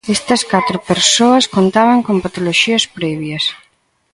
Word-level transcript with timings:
Estas 0.15 0.41
catro 0.53 0.77
persoas 0.89 1.45
contaban 1.55 1.99
con 2.07 2.15
patoloxías 2.23 2.83
previas. 2.97 3.43